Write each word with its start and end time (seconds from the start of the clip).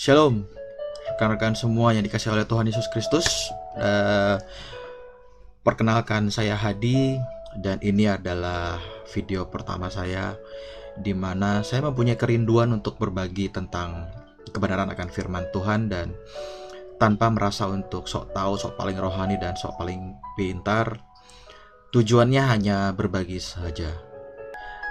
Shalom, 0.00 0.48
rekan-rekan 1.12 1.52
semua 1.52 1.92
yang 1.92 2.00
dikasih 2.00 2.32
oleh 2.32 2.48
Tuhan 2.48 2.64
Yesus 2.64 2.88
Kristus. 2.88 3.52
Uh, 3.76 4.40
perkenalkan 5.60 6.32
saya 6.32 6.56
Hadi 6.56 7.20
dan 7.60 7.76
ini 7.84 8.08
adalah 8.08 8.80
video 9.12 9.44
pertama 9.52 9.92
saya 9.92 10.40
di 10.96 11.12
mana 11.12 11.60
saya 11.60 11.84
mempunyai 11.84 12.16
kerinduan 12.16 12.72
untuk 12.72 12.96
berbagi 12.96 13.52
tentang 13.52 14.08
kebenaran 14.48 14.88
akan 14.88 15.08
firman 15.12 15.44
Tuhan 15.52 15.92
dan 15.92 16.16
tanpa 16.96 17.28
merasa 17.28 17.68
untuk 17.68 18.08
sok 18.08 18.32
tahu, 18.32 18.56
sok 18.56 18.80
paling 18.80 18.96
rohani 18.96 19.36
dan 19.36 19.52
sok 19.52 19.84
paling 19.84 20.16
pintar. 20.32 20.96
Tujuannya 21.92 22.40
hanya 22.48 22.96
berbagi 22.96 23.36
saja. 23.36 23.92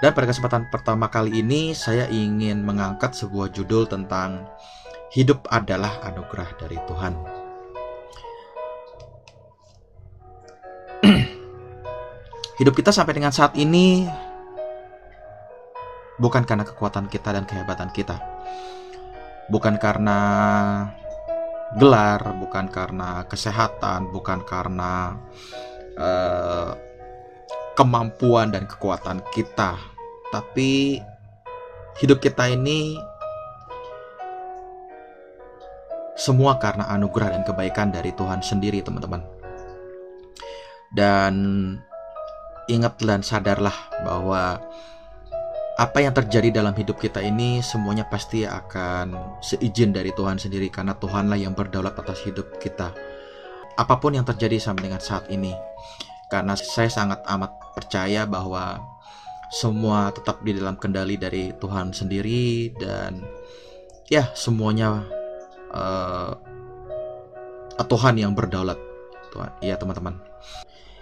Dan 0.06 0.14
pada 0.14 0.30
kesempatan 0.30 0.70
pertama 0.70 1.10
kali 1.10 1.42
ini 1.42 1.74
saya 1.74 2.06
ingin 2.14 2.62
mengangkat 2.62 3.18
sebuah 3.18 3.50
judul 3.50 3.90
tentang 3.90 4.46
hidup 5.10 5.50
adalah 5.50 5.98
anugerah 6.06 6.50
dari 6.62 6.78
Tuhan. 6.86 7.14
hidup 12.60 12.74
kita 12.76 12.92
sampai 12.92 13.16
dengan 13.16 13.32
saat 13.32 13.56
ini 13.56 14.04
bukan 16.20 16.44
karena 16.44 16.68
kekuatan 16.68 17.08
kita 17.08 17.34
dan 17.34 17.48
kehebatan 17.48 17.90
kita. 17.96 18.20
Bukan 19.50 19.82
karena 19.82 20.20
gelar, 21.80 22.22
bukan 22.38 22.70
karena 22.70 23.26
kesehatan, 23.26 24.14
bukan 24.14 24.46
karena 24.46 25.18
uh, 25.98 26.78
kemampuan 27.74 28.54
dan 28.54 28.70
kekuatan 28.70 29.26
kita, 29.34 29.74
tapi 30.30 31.02
hidup 31.98 32.22
kita 32.22 32.46
ini 32.52 33.00
semua 36.20 36.60
karena 36.60 36.84
anugerah 36.92 37.32
dan 37.32 37.44
kebaikan 37.48 37.96
dari 37.96 38.12
Tuhan 38.12 38.44
sendiri, 38.44 38.84
teman-teman. 38.84 39.24
Dan 40.92 41.34
ingat 42.68 43.00
dan 43.00 43.24
sadarlah 43.24 43.74
bahwa 44.04 44.60
apa 45.80 45.98
yang 46.04 46.12
terjadi 46.12 46.60
dalam 46.60 46.76
hidup 46.76 47.00
kita 47.00 47.24
ini 47.24 47.64
semuanya 47.64 48.04
pasti 48.12 48.44
akan 48.44 49.40
seizin 49.40 49.96
dari 49.96 50.12
Tuhan 50.12 50.36
sendiri 50.36 50.68
karena 50.68 50.92
Tuhanlah 51.00 51.40
yang 51.40 51.56
berdaulat 51.56 51.96
atas 51.96 52.20
hidup 52.28 52.60
kita. 52.60 52.92
Apa 53.80 53.96
pun 53.96 54.12
yang 54.12 54.28
terjadi 54.28 54.60
sampai 54.60 54.92
dengan 54.92 55.00
saat 55.00 55.32
ini, 55.32 55.56
karena 56.28 56.60
saya 56.60 56.92
sangat 56.92 57.24
amat 57.24 57.56
percaya 57.72 58.28
bahwa 58.28 58.76
semua 59.56 60.12
tetap 60.12 60.44
di 60.44 60.52
dalam 60.52 60.76
kendali 60.76 61.16
dari 61.16 61.56
Tuhan 61.56 61.96
sendiri 61.96 62.76
dan 62.76 63.24
ya 64.12 64.28
semuanya 64.36 65.08
uh, 65.74 66.38
Tuhan 67.80 68.16
yang 68.22 68.38
berdaulat. 68.38 68.78
Tuhan. 69.34 69.50
Ya 69.62 69.76
teman-teman. 69.78 70.22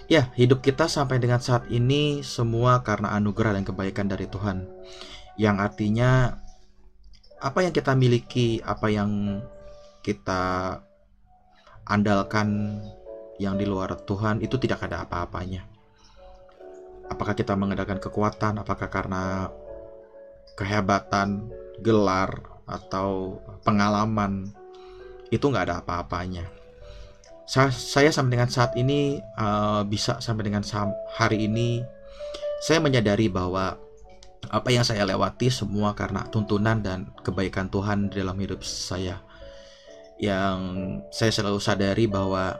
Ya 0.08 0.32
hidup 0.40 0.64
kita 0.64 0.88
sampai 0.88 1.20
dengan 1.20 1.44
saat 1.44 1.68
ini 1.68 2.24
semua 2.24 2.80
karena 2.80 3.12
anugerah 3.20 3.60
dan 3.60 3.68
kebaikan 3.68 4.08
dari 4.08 4.28
Tuhan. 4.32 4.64
Yang 5.36 5.56
artinya 5.60 6.40
apa 7.38 7.60
yang 7.62 7.74
kita 7.76 7.94
miliki 7.94 8.64
apa 8.66 8.88
yang 8.90 9.44
kita 10.02 10.80
andalkan 11.86 12.80
yang 13.38 13.60
di 13.60 13.68
luar 13.68 14.00
Tuhan 14.02 14.42
itu 14.42 14.56
tidak 14.58 14.88
ada 14.88 15.04
apa-apanya. 15.04 15.68
Apakah 17.08 17.36
kita 17.36 17.56
mengandalkan 17.56 18.00
kekuatan, 18.00 18.60
apakah 18.60 18.88
karena 18.92 19.48
kehebatan, 20.58 21.48
gelar, 21.80 22.57
atau 22.68 23.40
pengalaman, 23.64 24.52
itu 25.32 25.44
nggak 25.48 25.72
ada 25.72 25.76
apa-apanya. 25.80 26.46
Saya, 27.48 27.72
saya 27.72 28.12
sampai 28.12 28.36
dengan 28.36 28.52
saat 28.52 28.76
ini 28.76 29.24
uh, 29.40 29.88
bisa 29.88 30.20
sampai 30.20 30.52
dengan 30.52 30.68
hari 31.16 31.48
ini, 31.48 31.80
saya 32.60 32.84
menyadari 32.84 33.32
bahwa 33.32 33.80
apa 34.48 34.70
yang 34.72 34.84
saya 34.84 35.08
lewati 35.08 35.48
semua 35.52 35.96
karena 35.96 36.28
tuntunan 36.28 36.80
dan 36.84 37.12
kebaikan 37.24 37.72
Tuhan 37.72 38.12
dalam 38.12 38.36
hidup 38.40 38.64
saya. 38.68 39.24
Yang 40.20 40.60
saya 41.14 41.32
selalu 41.32 41.60
sadari 41.62 42.06
bahwa 42.10 42.58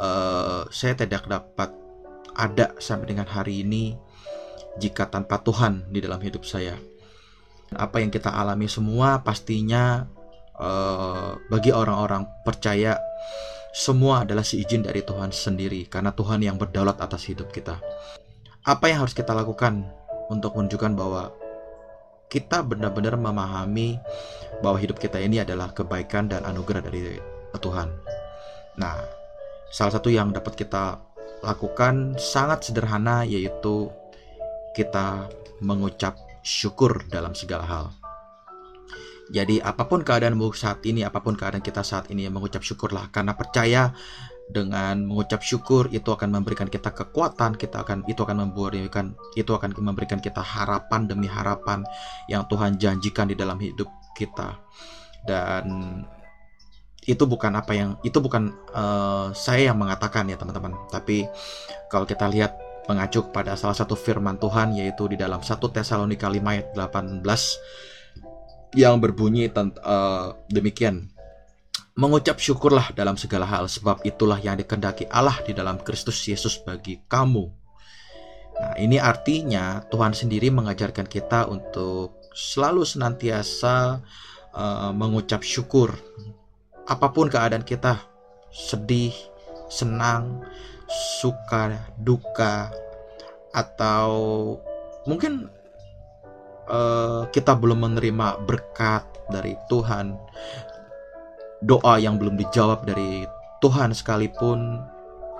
uh, 0.00 0.66
saya 0.72 0.98
tidak 0.98 1.28
dapat 1.28 1.70
ada 2.36 2.72
sampai 2.82 3.16
dengan 3.16 3.28
hari 3.28 3.64
ini 3.64 3.96
jika 4.76 5.08
tanpa 5.08 5.40
Tuhan 5.40 5.88
di 5.88 6.04
dalam 6.04 6.20
hidup 6.20 6.44
saya. 6.44 6.76
Apa 7.74 7.98
yang 7.98 8.14
kita 8.14 8.30
alami 8.30 8.70
semua 8.70 9.24
pastinya 9.26 10.06
uh, 10.54 11.34
bagi 11.50 11.74
orang-orang 11.74 12.22
percaya 12.46 13.00
semua 13.74 14.22
adalah 14.22 14.46
seizin 14.46 14.86
dari 14.86 15.02
Tuhan 15.02 15.34
sendiri 15.34 15.90
karena 15.90 16.14
Tuhan 16.14 16.40
yang 16.40 16.56
berdaulat 16.56 17.02
atas 17.02 17.26
hidup 17.26 17.50
kita. 17.50 17.82
Apa 18.62 18.90
yang 18.90 19.02
harus 19.02 19.14
kita 19.14 19.34
lakukan 19.34 19.82
untuk 20.30 20.54
menunjukkan 20.56 20.92
bahwa 20.94 21.34
kita 22.26 22.62
benar-benar 22.66 23.14
memahami 23.14 23.98
bahwa 24.62 24.78
hidup 24.82 24.98
kita 24.98 25.22
ini 25.22 25.42
adalah 25.42 25.70
kebaikan 25.70 26.26
dan 26.26 26.42
anugerah 26.42 26.82
dari 26.82 27.18
Tuhan. 27.54 27.88
Nah, 28.76 28.98
Salah 29.66 29.98
satu 29.98 30.14
yang 30.14 30.30
dapat 30.30 30.54
kita 30.54 31.02
lakukan 31.42 32.14
sangat 32.16 32.70
sederhana 32.70 33.26
yaitu 33.26 33.90
kita 34.78 35.26
mengucap 35.58 36.14
syukur 36.46 37.02
dalam 37.10 37.34
segala 37.34 37.66
hal. 37.66 37.86
Jadi 39.26 39.58
apa 39.58 39.90
pun 39.90 40.06
keadaanmu 40.06 40.54
saat 40.54 40.86
ini, 40.86 41.02
apa 41.02 41.18
pun 41.18 41.34
keadaan 41.34 41.58
kita 41.58 41.82
saat 41.82 42.06
ini, 42.14 42.30
mengucap 42.30 42.62
syukurlah 42.62 43.10
karena 43.10 43.34
percaya 43.34 43.90
dengan 44.46 45.02
mengucap 45.02 45.42
syukur 45.42 45.90
itu 45.90 46.06
akan 46.06 46.30
memberikan 46.30 46.70
kita 46.70 46.94
kekuatan, 46.94 47.58
kita 47.58 47.82
akan 47.82 48.06
itu 48.06 48.22
akan 48.22 48.46
memberikan 48.46 49.18
itu 49.34 49.50
akan 49.50 49.74
memberikan 49.82 50.22
kita 50.22 50.38
harapan 50.38 51.10
demi 51.10 51.26
harapan 51.26 51.82
yang 52.30 52.46
Tuhan 52.46 52.78
janjikan 52.78 53.26
di 53.26 53.34
dalam 53.34 53.58
hidup 53.58 53.90
kita. 54.14 54.62
Dan 55.26 55.66
itu 57.06 57.22
bukan 57.26 57.54
apa 57.54 57.72
yang 57.74 57.90
itu 58.02 58.18
bukan 58.18 58.54
uh, 58.74 59.30
saya 59.30 59.70
yang 59.70 59.78
mengatakan 59.78 60.26
ya 60.26 60.34
teman-teman 60.34 60.74
tapi 60.90 61.30
kalau 61.86 62.02
kita 62.02 62.26
lihat 62.26 62.65
mengacu 62.86 63.26
pada 63.34 63.58
salah 63.58 63.74
satu 63.74 63.98
firman 63.98 64.38
Tuhan 64.38 64.78
yaitu 64.78 65.10
di 65.10 65.18
dalam 65.18 65.42
1 65.42 65.58
Tesalonika 65.58 66.30
5 66.30 66.38
ayat 66.42 66.66
18 66.74 67.22
yang 68.78 68.98
berbunyi 69.02 69.50
uh, 69.50 70.34
demikian. 70.50 71.10
Mengucap 71.96 72.36
syukurlah 72.36 72.92
dalam 72.92 73.16
segala 73.16 73.48
hal 73.48 73.72
sebab 73.72 74.04
itulah 74.04 74.36
yang 74.36 74.60
dikendaki 74.60 75.08
Allah 75.08 75.40
di 75.40 75.56
dalam 75.56 75.80
Kristus 75.80 76.20
Yesus 76.28 76.60
bagi 76.60 77.00
kamu. 77.08 77.48
Nah 78.56 78.74
ini 78.76 79.00
artinya 79.00 79.80
Tuhan 79.88 80.12
sendiri 80.12 80.52
mengajarkan 80.52 81.08
kita 81.08 81.48
untuk 81.48 82.20
selalu 82.36 82.84
senantiasa 82.84 84.04
uh, 84.52 84.92
mengucap 84.92 85.40
syukur. 85.40 85.96
Apa 86.84 87.16
pun 87.16 87.32
keadaan 87.32 87.64
kita, 87.64 87.96
sedih, 88.52 89.16
senang, 89.72 90.44
suka, 90.88 91.74
duka, 91.98 92.70
atau 93.54 94.10
mungkin 95.06 95.50
uh, 96.70 97.26
kita 97.30 97.54
belum 97.58 97.86
menerima 97.86 98.46
berkat 98.46 99.02
dari 99.30 99.58
Tuhan, 99.66 100.14
doa 101.62 101.98
yang 101.98 102.18
belum 102.18 102.38
dijawab 102.38 102.86
dari 102.86 103.26
Tuhan 103.58 103.90
sekalipun, 103.92 104.82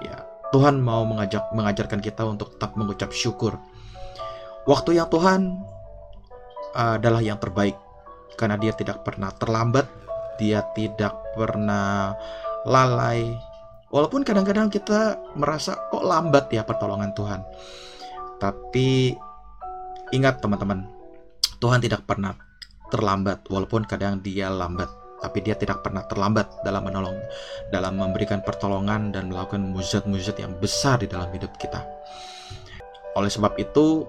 ya 0.03 0.27
Tuhan 0.51 0.83
mau 0.83 1.07
mengajak 1.07 1.51
mengajarkan 1.55 2.01
kita 2.03 2.27
untuk 2.27 2.59
tetap 2.59 2.75
mengucap 2.75 3.11
syukur. 3.15 3.59
Waktu 4.67 4.99
yang 4.99 5.07
Tuhan 5.11 5.63
uh, 6.75 6.99
adalah 6.99 7.23
yang 7.23 7.39
terbaik 7.39 7.79
karena 8.35 8.59
Dia 8.59 8.75
tidak 8.75 9.07
pernah 9.07 9.31
terlambat 9.31 9.87
dia 10.37 10.63
tidak 10.77 11.17
pernah 11.35 12.13
lalai 12.69 13.33
walaupun 13.91 14.27
kadang-kadang 14.27 14.69
kita 14.69 15.21
merasa 15.39 15.77
kok 15.91 16.05
lambat 16.05 16.51
ya 16.51 16.63
pertolongan 16.67 17.13
Tuhan 17.15 17.41
tapi 18.43 19.17
ingat 20.13 20.43
teman-teman 20.43 20.87
Tuhan 21.59 21.81
tidak 21.81 22.05
pernah 22.05 22.37
terlambat 22.93 23.49
walaupun 23.51 23.89
kadang 23.89 24.23
dia 24.23 24.53
lambat 24.53 24.89
tapi 25.17 25.41
dia 25.41 25.57
tidak 25.57 25.81
pernah 25.81 26.05
terlambat 26.05 26.61
dalam 26.63 26.85
menolong 26.85 27.17
dalam 27.73 27.97
memberikan 27.99 28.45
pertolongan 28.45 29.11
dan 29.11 29.33
melakukan 29.33 29.73
mujizat-mujizat 29.73 30.39
yang 30.39 30.53
besar 30.61 31.01
di 31.01 31.09
dalam 31.09 31.33
hidup 31.33 31.57
kita 31.57 31.83
oleh 33.17 33.33
sebab 33.33 33.57
itu 33.57 34.05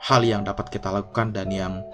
hal 0.00 0.24
yang 0.24 0.40
dapat 0.42 0.72
kita 0.72 0.88
lakukan 0.88 1.30
dan 1.36 1.52
yang 1.52 1.84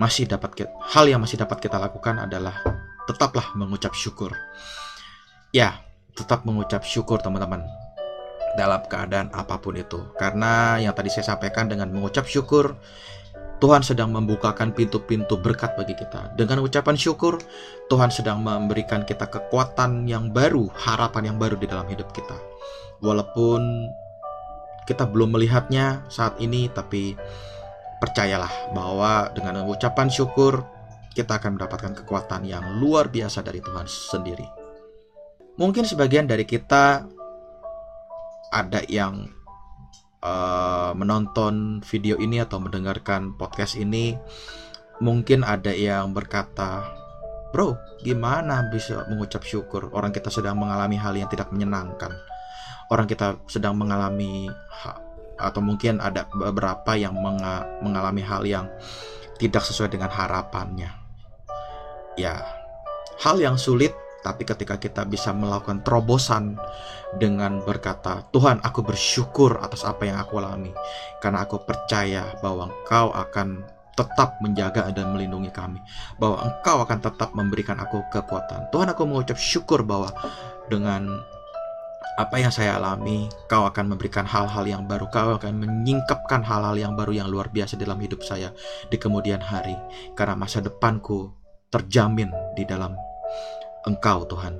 masih 0.00 0.24
dapat 0.24 0.72
hal 0.88 1.04
yang 1.04 1.20
masih 1.20 1.36
dapat 1.36 1.60
kita 1.60 1.76
lakukan 1.76 2.16
adalah 2.16 2.56
tetaplah 3.04 3.52
mengucap 3.58 3.92
syukur. 3.92 4.32
Ya, 5.52 5.84
tetap 6.12 6.44
mengucap 6.44 6.84
syukur 6.84 7.20
teman-teman 7.20 7.64
dalam 8.56 8.84
keadaan 8.88 9.32
apa 9.32 9.56
pun 9.56 9.76
itu. 9.76 10.12
Karena 10.20 10.76
yang 10.76 10.92
tadi 10.92 11.08
saya 11.08 11.36
sampaikan 11.36 11.68
dengan 11.68 11.88
mengucap 11.88 12.28
syukur 12.28 12.76
Tuhan 13.62 13.78
sedang 13.78 14.10
membukakan 14.10 14.74
pintu-pintu 14.74 15.38
berkat 15.38 15.78
bagi 15.78 15.94
kita. 15.94 16.34
Dengan 16.34 16.66
ucapan 16.66 16.98
syukur, 16.98 17.38
Tuhan 17.86 18.10
sedang 18.10 18.42
memberikan 18.42 19.06
kita 19.06 19.30
kekuatan 19.30 20.10
yang 20.10 20.34
baru, 20.34 20.66
harapan 20.74 21.30
yang 21.30 21.38
baru 21.38 21.54
di 21.54 21.70
dalam 21.70 21.86
hidup 21.86 22.10
kita. 22.10 22.34
Walaupun 23.06 23.86
kita 24.82 25.06
belum 25.06 25.38
melihatnya 25.38 26.02
saat 26.10 26.42
ini, 26.42 26.74
tapi 26.74 27.14
percayalah 28.02 28.74
bahwa 28.74 29.30
dengan 29.30 29.62
ucapan 29.70 30.10
syukur, 30.10 30.66
kita 31.14 31.38
akan 31.38 31.54
mendapatkan 31.54 32.02
kekuatan 32.02 32.42
yang 32.42 32.82
luar 32.82 33.14
biasa 33.14 33.46
dari 33.46 33.62
Tuhan 33.62 33.86
sendiri. 33.86 34.61
Mungkin 35.60 35.84
sebagian 35.84 36.24
dari 36.24 36.48
kita 36.48 37.04
ada 38.52 38.80
yang 38.88 39.28
uh, 40.24 40.96
menonton 40.96 41.84
video 41.84 42.16
ini 42.16 42.40
atau 42.40 42.56
mendengarkan 42.56 43.36
podcast 43.36 43.76
ini, 43.76 44.16
mungkin 45.04 45.44
ada 45.44 45.68
yang 45.72 46.16
berkata, 46.16 46.88
"Bro, 47.52 47.76
gimana 48.00 48.64
bisa 48.72 49.04
mengucap 49.12 49.44
syukur? 49.44 49.92
Orang 49.92 50.16
kita 50.16 50.32
sedang 50.32 50.56
mengalami 50.56 50.96
hal 50.96 51.12
yang 51.20 51.28
tidak 51.28 51.52
menyenangkan. 51.52 52.16
Orang 52.88 53.04
kita 53.04 53.40
sedang 53.44 53.76
mengalami 53.76 54.48
atau 55.36 55.60
mungkin 55.64 56.00
ada 56.00 56.28
beberapa 56.32 56.96
yang 56.96 57.16
mengalami 57.80 58.22
hal 58.24 58.44
yang 58.44 58.66
tidak 59.36 59.64
sesuai 59.64 59.92
dengan 59.92 60.12
harapannya. 60.12 60.92
Ya, 62.20 62.44
hal 63.20 63.40
yang 63.40 63.56
sulit 63.56 63.96
tapi 64.22 64.46
ketika 64.46 64.78
kita 64.78 65.02
bisa 65.02 65.34
melakukan 65.34 65.82
terobosan 65.82 66.54
dengan 67.18 67.58
berkata, 67.66 68.22
Tuhan 68.30 68.62
aku 68.62 68.86
bersyukur 68.86 69.58
atas 69.58 69.82
apa 69.82 70.06
yang 70.06 70.16
aku 70.22 70.38
alami. 70.38 70.70
Karena 71.18 71.42
aku 71.42 71.60
percaya 71.66 72.30
bahwa 72.38 72.70
engkau 72.70 73.10
akan 73.10 73.66
tetap 73.92 74.40
menjaga 74.40 74.88
dan 74.94 75.12
melindungi 75.12 75.50
kami. 75.50 75.82
Bahwa 76.16 76.38
engkau 76.46 76.86
akan 76.86 76.98
tetap 77.02 77.34
memberikan 77.34 77.76
aku 77.82 78.00
kekuatan. 78.14 78.70
Tuhan 78.70 78.88
aku 78.94 79.02
mengucap 79.04 79.36
syukur 79.36 79.82
bahwa 79.82 80.08
dengan 80.70 81.20
apa 82.16 82.36
yang 82.38 82.52
saya 82.52 82.76
alami, 82.76 83.26
kau 83.48 83.64
akan 83.64 83.96
memberikan 83.96 84.28
hal-hal 84.28 84.64
yang 84.68 84.84
baru, 84.84 85.08
kau 85.10 85.34
akan 85.36 85.58
menyingkapkan 85.58 86.44
hal-hal 86.44 86.76
yang 86.76 86.92
baru 86.94 87.10
yang 87.10 87.28
luar 87.28 87.48
biasa 87.50 87.74
dalam 87.74 87.98
hidup 87.98 88.22
saya 88.22 88.54
di 88.86 88.96
kemudian 89.00 89.42
hari. 89.42 89.74
Karena 90.14 90.38
masa 90.38 90.62
depanku 90.62 91.32
terjamin 91.72 92.28
di 92.52 92.68
dalam 92.68 92.92
Engkau 93.86 94.24
Tuhan. 94.26 94.58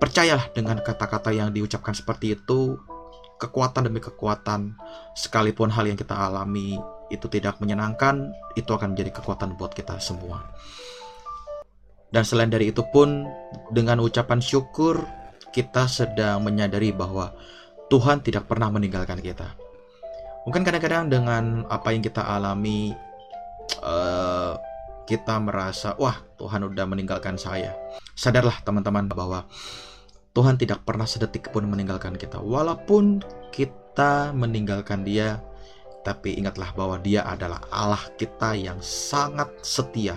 Percayalah 0.00 0.52
dengan 0.56 0.80
kata-kata 0.80 1.32
yang 1.32 1.52
diucapkan 1.52 1.92
seperti 1.92 2.36
itu, 2.36 2.80
kekuatan 3.40 3.88
demi 3.88 4.00
kekuatan, 4.00 4.76
sekalipun 5.16 5.72
hal 5.72 5.88
yang 5.88 5.96
kita 5.96 6.12
alami 6.12 6.76
itu 7.08 7.26
tidak 7.28 7.60
menyenangkan, 7.60 8.32
itu 8.56 8.68
akan 8.72 8.96
menjadi 8.96 9.20
kekuatan 9.20 9.56
buat 9.56 9.72
kita 9.72 9.96
semua. 10.00 10.44
Dan 12.10 12.24
selain 12.26 12.50
dari 12.50 12.72
itu 12.72 12.84
pun, 12.90 13.28
dengan 13.70 14.02
ucapan 14.02 14.42
syukur, 14.42 15.04
kita 15.50 15.86
sedang 15.90 16.42
menyadari 16.42 16.90
bahwa 16.90 17.34
Tuhan 17.90 18.22
tidak 18.22 18.46
pernah 18.46 18.70
meninggalkan 18.70 19.18
kita. 19.18 19.52
Mungkin 20.46 20.62
kadang-kadang 20.64 21.10
dengan 21.10 21.44
apa 21.68 21.92
yang 21.92 22.02
kita 22.02 22.22
alami, 22.22 22.94
uh, 23.82 24.49
kita 25.10 25.42
merasa, 25.42 25.98
wah 25.98 26.14
Tuhan 26.38 26.70
udah 26.70 26.86
meninggalkan 26.86 27.34
saya. 27.34 27.74
Sadarlah 28.14 28.62
teman-teman 28.62 29.10
bahwa 29.10 29.50
Tuhan 30.30 30.54
tidak 30.54 30.86
pernah 30.86 31.10
sedetik 31.10 31.50
pun 31.50 31.66
meninggalkan 31.66 32.14
kita. 32.14 32.38
Walaupun 32.38 33.18
kita 33.50 34.30
meninggalkan 34.30 35.02
dia, 35.02 35.42
tapi 36.06 36.38
ingatlah 36.38 36.70
bahwa 36.78 37.02
dia 37.02 37.26
adalah 37.26 37.58
Allah 37.74 38.06
kita 38.14 38.54
yang 38.54 38.78
sangat 38.78 39.50
setia. 39.66 40.14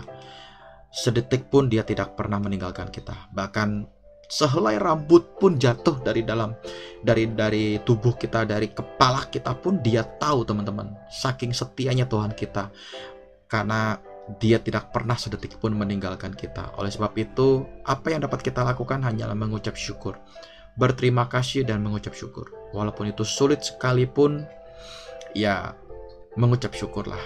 Sedetik 0.94 1.50
pun 1.50 1.74
dia 1.74 1.81
tidak 1.81 2.13
pernah 2.13 2.38
meninggalkan 2.38 2.94
kita. 2.94 3.34
Bahkan 3.34 3.90
sehelai 4.30 4.78
rambut 4.78 5.42
pun 5.42 5.57
jatuh 5.57 6.06
dari 6.06 6.22
dalam 6.22 6.54
dari 7.01 7.25
dari 7.34 7.81
tubuh 7.81 8.13
kita 8.13 8.45
dari 8.45 8.69
kepala 8.69 9.25
kita 9.30 9.57
pun 9.57 9.81
dia 9.81 10.01
tahu 10.06 10.42
teman-teman 10.42 10.90
saking 11.12 11.54
setianya 11.54 12.10
Tuhan 12.10 12.34
kita 12.34 12.74
karena 13.45 14.00
dia 14.40 14.60
tidak 14.60 14.96
pernah 14.96 15.20
sedetik 15.20 15.60
pun 15.60 15.75
meninggalkan 15.75 16.31
kita. 16.31 16.72
Oleh 16.80 16.90
sebab 16.90 17.12
itu, 17.20 17.68
apa 17.84 18.16
yang 18.16 18.24
dapat 18.24 18.40
kita 18.40 18.64
lakukan 18.64 19.04
hanyalah 19.04 19.36
mengucap 19.36 19.75
syukur, 19.75 20.16
berterima 20.80 21.28
kasih 21.28 21.68
dan 21.68 21.84
mengucap 21.84 22.16
syukur. 22.16 22.48
Walaupun 22.72 23.12
itu 23.12 23.28
sulit 23.28 23.62
sekalipun, 23.62 24.48
ya 25.36 25.75
mengucap 26.40 26.72
syukurlah. 26.74 27.20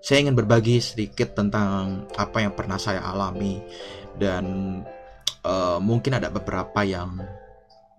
Saya 0.00 0.24
ingin 0.24 0.36
berbagi 0.36 0.80
sedikit 0.80 1.36
tentang 1.36 2.08
apa 2.16 2.40
yang 2.40 2.56
pernah 2.56 2.80
saya 2.80 3.04
alami 3.04 3.60
dan 4.16 4.44
uh, 5.44 5.76
mungkin 5.76 6.16
ada 6.16 6.32
beberapa 6.32 6.80
yang 6.84 7.20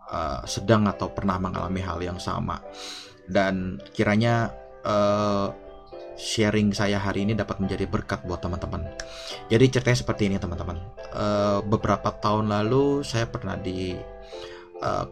uh, 0.10 0.42
sedang 0.50 0.90
atau 0.90 1.14
pernah 1.14 1.38
mengalami 1.38 1.82
hal 1.86 2.02
yang 2.02 2.18
sama 2.18 2.58
dan 3.30 3.78
kiranya 3.94 4.50
uh, 4.82 5.54
sharing 6.20 6.76
saya 6.76 7.00
hari 7.00 7.24
ini 7.24 7.34
dapat 7.34 7.60
menjadi 7.60 7.88
berkat 7.88 8.24
buat 8.28 8.44
teman-teman. 8.44 8.86
Jadi 9.48 9.66
ceritanya 9.72 10.00
seperti 10.00 10.24
ini 10.32 10.38
teman-teman. 10.38 10.78
Uh, 11.12 11.60
beberapa 11.66 12.12
tahun 12.12 12.52
lalu 12.52 13.04
saya 13.04 13.28
pernah 13.28 13.56
di 13.56 13.96
uh, 14.82 15.06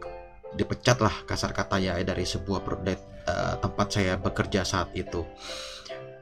dipecat 0.54 0.98
lah 1.01 1.13
kasar 1.30 1.54
kata 1.54 1.78
ya 1.78 1.98
dari 2.01 2.25
sebuah 2.25 2.60
uh, 2.66 3.56
tempat 3.62 3.88
saya 3.90 4.18
bekerja 4.18 4.66
saat 4.66 4.94
itu. 4.98 5.25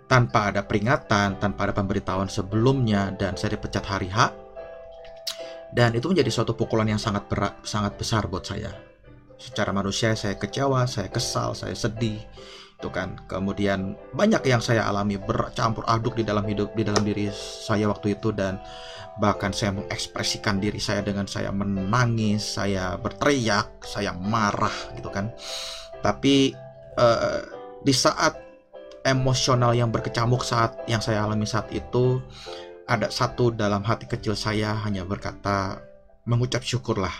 Tanpa 0.07 0.55
ada 0.55 0.63
peringatan, 0.63 1.35
tanpa 1.35 1.67
ada 1.67 1.75
pemberitahuan 1.75 2.31
sebelumnya 2.31 3.11
dan 3.11 3.35
saya 3.35 3.59
dipecat 3.59 3.83
hari 3.83 4.07
H. 4.07 4.31
Dan 5.67 5.99
itu 5.99 6.07
menjadi 6.07 6.31
suatu 6.31 6.55
pukulan 6.55 6.87
yang 6.87 6.99
sangat 6.99 7.27
berat, 7.27 7.59
sangat 7.67 7.99
besar 7.99 8.23
buat 8.31 8.47
saya. 8.47 8.71
Secara 9.35 9.75
manusia 9.75 10.15
saya 10.15 10.39
kecewa, 10.39 10.87
saya 10.87 11.11
kesal, 11.11 11.51
saya 11.59 11.75
sedih 11.75 12.23
itu 12.77 12.89
kan. 12.93 13.17
Kemudian 13.25 13.97
banyak 14.13 14.45
yang 14.45 14.61
saya 14.61 14.85
alami 14.85 15.17
bercampur 15.17 15.81
aduk 15.89 16.13
di 16.13 16.23
dalam 16.23 16.45
hidup 16.45 16.77
di 16.77 16.85
dalam 16.85 17.01
diri 17.01 17.33
saya 17.33 17.89
waktu 17.89 18.13
itu 18.15 18.29
dan 18.29 18.61
bahkan 19.17 19.49
saya 19.49 19.73
mengekspresikan 19.73 20.61
diri 20.61 20.77
saya 20.77 21.01
dengan 21.01 21.25
saya 21.25 21.49
menangis 21.49 22.61
saya 22.61 22.93
berteriak 23.01 23.81
saya 23.81 24.13
marah 24.13 24.93
gitu 24.93 25.09
kan. 25.09 25.33
Tapi 26.05 26.53
uh, 27.01 27.41
di 27.81 27.93
saat 27.97 28.37
emosional 29.01 29.73
yang 29.73 29.89
berkecamuk 29.89 30.45
saat 30.45 30.77
yang 30.85 31.01
saya 31.01 31.25
alami 31.25 31.49
saat 31.49 31.73
itu 31.73 32.21
ada 32.85 33.09
satu 33.09 33.51
dalam 33.51 33.81
hati 33.83 34.05
kecil 34.05 34.37
saya 34.37 34.77
hanya 34.85 35.01
berkata 35.01 35.81
mengucap 36.29 36.61
syukurlah. 36.61 37.13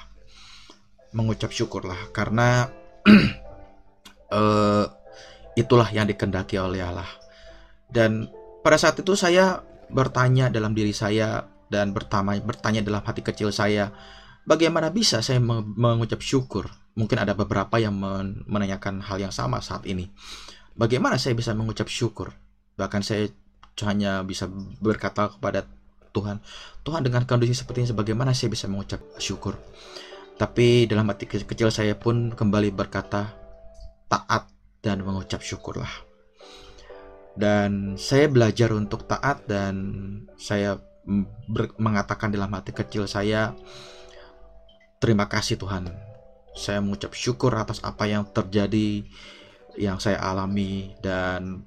Mengucap 1.18 1.50
syukurlah 1.50 2.14
karena 2.14 2.70
uh, 4.30 4.86
itulah 5.58 5.90
yang 5.90 6.06
dikendaki 6.06 6.62
oleh 6.62 6.86
Allah. 6.86 7.10
Dan 7.90 8.30
pada 8.62 8.78
saat 8.78 9.02
itu 9.02 9.18
saya 9.18 9.66
bertanya 9.90 10.54
dalam 10.54 10.78
diri 10.78 10.94
saya 10.94 11.50
dan 11.68 11.98
bertanya, 11.98 12.38
bertanya 12.46 12.86
dalam 12.86 13.02
hati 13.02 13.26
kecil 13.26 13.50
saya, 13.50 13.90
bagaimana 14.46 14.94
bisa 14.94 15.26
saya 15.26 15.42
mengucap 15.42 16.22
syukur? 16.22 16.70
Mungkin 16.94 17.18
ada 17.18 17.34
beberapa 17.34 17.82
yang 17.82 17.98
menanyakan 18.46 19.02
hal 19.02 19.18
yang 19.18 19.34
sama 19.34 19.62
saat 19.62 19.86
ini. 19.90 20.10
Bagaimana 20.78 21.18
saya 21.18 21.34
bisa 21.34 21.58
mengucap 21.58 21.90
syukur? 21.90 22.38
Bahkan 22.78 23.02
saya 23.02 23.34
hanya 23.86 24.22
bisa 24.22 24.50
berkata 24.82 25.30
kepada 25.34 25.66
Tuhan, 26.14 26.42
Tuhan 26.82 27.02
dengan 27.06 27.26
kondisi 27.30 27.54
seperti 27.54 27.86
ini, 27.86 27.94
bagaimana 27.94 28.34
saya 28.34 28.50
bisa 28.50 28.66
mengucap 28.66 29.02
syukur? 29.22 29.58
Tapi 30.38 30.86
dalam 30.86 31.06
hati 31.10 31.26
kecil 31.30 31.70
saya 31.74 31.94
pun 31.98 32.34
kembali 32.34 32.74
berkata, 32.74 33.34
taat 34.10 34.50
dan 34.82 35.02
mengucap 35.02 35.42
syukurlah. 35.42 35.90
Dan 37.38 37.96
saya 38.02 38.26
belajar 38.26 38.74
untuk 38.74 39.06
taat 39.06 39.46
dan 39.46 39.76
saya 40.42 40.82
mengatakan 41.78 42.34
dalam 42.34 42.50
hati 42.52 42.74
kecil 42.74 43.06
saya, 43.06 43.54
terima 44.98 45.30
kasih 45.30 45.62
Tuhan. 45.62 45.88
Saya 46.58 46.82
mengucap 46.82 47.14
syukur 47.14 47.54
atas 47.54 47.78
apa 47.86 48.10
yang 48.10 48.26
terjadi, 48.34 49.06
yang 49.78 50.02
saya 50.02 50.18
alami 50.18 50.98
dan 51.06 51.62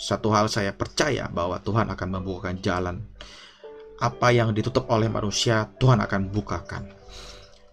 satu 0.00 0.32
hal 0.32 0.48
saya 0.48 0.72
percaya 0.72 1.28
bahwa 1.28 1.60
Tuhan 1.60 1.92
akan 1.92 2.08
membukakan 2.08 2.56
jalan. 2.64 3.04
Apa 4.00 4.32
yang 4.32 4.56
ditutup 4.56 4.88
oleh 4.88 5.12
manusia, 5.12 5.68
Tuhan 5.76 6.00
akan 6.00 6.32
bukakan. 6.32 6.88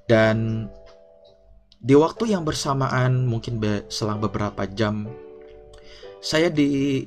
Dan 0.03 0.67
di 1.77 1.93
waktu 1.93 2.33
yang 2.33 2.43
bersamaan 2.43 3.29
mungkin 3.29 3.61
be 3.61 3.85
selang 3.87 4.17
beberapa 4.17 4.65
jam 4.65 5.05
saya 6.21 6.49
di 6.49 7.05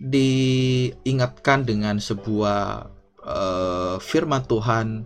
diingatkan 0.00 1.68
dengan 1.68 2.00
sebuah 2.00 2.88
uh, 3.20 3.96
firman 4.00 4.48
Tuhan 4.48 5.04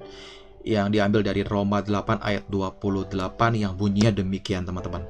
yang 0.64 0.88
diambil 0.88 1.26
dari 1.26 1.42
Roma 1.42 1.82
8 1.82 2.22
ayat 2.22 2.46
28 2.48 3.10
yang 3.58 3.74
bunyinya 3.74 4.14
demikian 4.14 4.64
teman-teman. 4.64 5.04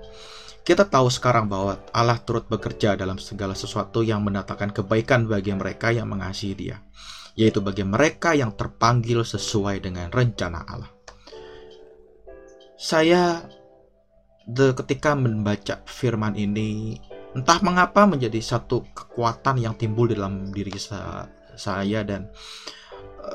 Kita 0.65 0.89
tahu 0.89 1.13
sekarang 1.13 1.47
bahwa 1.47 1.77
Allah 1.93 2.17
turut 2.25 2.49
bekerja 2.49 2.97
dalam 2.97 3.21
segala 3.21 3.53
sesuatu 3.53 4.01
yang 4.01 4.25
mendatangkan 4.25 4.73
kebaikan 4.73 5.29
bagi 5.29 5.53
mereka 5.53 5.93
yang 5.93 6.09
mengasihi 6.09 6.57
Dia, 6.57 6.81
yaitu 7.37 7.61
bagi 7.61 7.85
mereka 7.85 8.33
yang 8.33 8.57
terpanggil 8.57 9.21
sesuai 9.21 9.85
dengan 9.85 10.09
rencana 10.09 10.65
Allah. 10.65 10.91
Saya 12.81 13.45
the, 14.49 14.77
ketika 14.77 15.17
membaca 15.17 15.81
firman 15.89 16.37
ini, 16.37 17.01
entah 17.33 17.59
mengapa 17.65 18.05
menjadi 18.05 18.39
satu 18.41 18.85
kekuatan 18.93 19.61
yang 19.61 19.75
timbul 19.75 20.07
dalam 20.09 20.53
diri 20.53 20.77
saya, 20.77 21.29
saya 21.55 22.05
dan 22.05 22.29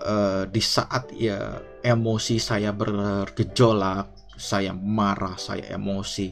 uh, 0.05 0.43
di 0.45 0.61
saat 0.61 1.11
ya 1.15 1.59
emosi 1.81 2.37
saya 2.37 2.71
bergejolak, 2.71 4.37
saya 4.37 4.71
marah, 4.71 5.35
saya 5.35 5.75
emosi 5.75 6.31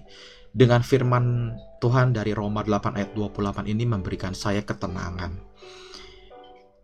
dengan 0.57 0.81
firman 0.81 1.53
Tuhan 1.77 2.15
dari 2.15 2.34
Roma 2.34 2.65
8 2.65 2.98
ayat 2.98 3.12
28 3.13 3.69
ini 3.69 3.86
memberikan 3.86 4.34
saya 4.34 4.65
ketenangan. 4.65 5.46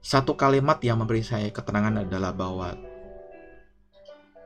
Satu 0.03 0.35
kalimat 0.35 0.83
yang 0.83 0.99
memberi 0.99 1.23
saya 1.23 1.47
ketenangan 1.47 2.03
adalah 2.03 2.35
bahwa 2.35 2.75